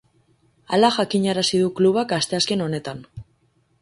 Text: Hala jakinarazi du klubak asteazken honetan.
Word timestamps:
Hala 0.77 0.89
jakinarazi 0.95 1.61
du 1.65 1.69
klubak 1.81 2.17
asteazken 2.21 2.65
honetan. 2.69 3.09